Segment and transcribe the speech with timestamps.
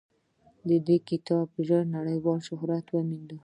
[0.87, 3.29] دې کتاب ژر نړیوال شهرت وموند.